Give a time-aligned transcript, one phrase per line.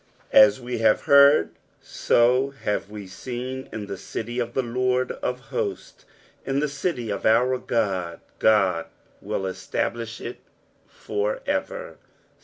[0.33, 5.11] 8 As we have heard, so have we seen in the city of the Lord
[5.11, 6.05] of host^,
[6.43, 8.87] in the city of our God: God
[9.21, 10.39] will establish it
[10.87, 11.99] for ever.